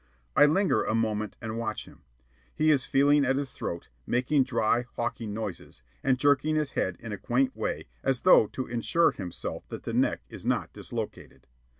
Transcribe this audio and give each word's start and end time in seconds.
I 0.35 0.47
linger 0.47 0.83
a 0.83 0.95
moment 0.95 1.37
and 1.43 1.59
watch 1.59 1.85
him. 1.85 2.01
He 2.55 2.71
is 2.71 2.87
feeling 2.87 3.23
at 3.23 3.35
his 3.35 3.51
throat, 3.51 3.89
making 4.07 4.45
dry, 4.45 4.85
hawking 4.95 5.31
noises, 5.31 5.83
and 6.03 6.17
jerking 6.17 6.55
his 6.55 6.71
head 6.71 6.97
in 7.01 7.11
a 7.11 7.19
quaint 7.19 7.55
way 7.55 7.87
as 8.03 8.21
though 8.21 8.47
to 8.47 8.65
assure 8.65 9.11
himself 9.11 9.67
that 9.69 9.83
the 9.83 9.93
neck 9.93 10.21
is 10.27 10.43
not 10.43 10.73
dislocated. 10.73 11.45